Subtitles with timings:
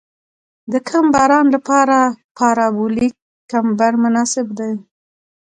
[0.71, 1.97] د کم باران لپاره
[2.37, 3.15] پارابولیک
[3.51, 4.71] کمبر مناسب دی